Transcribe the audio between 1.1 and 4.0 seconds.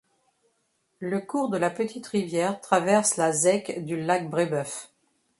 cours de La Petite Rivière traverse la zec